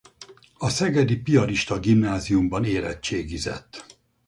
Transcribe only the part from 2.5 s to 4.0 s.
érettségizett.